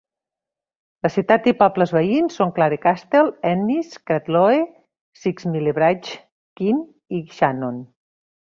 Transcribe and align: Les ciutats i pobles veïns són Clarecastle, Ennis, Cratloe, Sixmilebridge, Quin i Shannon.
Les 1.07 1.11
ciutats 1.17 1.49
i 1.51 1.51
pobles 1.59 1.93
veïns 1.97 2.37
són 2.41 2.53
Clarecastle, 2.55 3.23
Ennis, 3.51 3.91
Cratloe, 4.09 4.65
Sixmilebridge, 5.27 6.17
Quin 6.63 6.81
i 7.21 7.25
Shannon. 7.39 7.79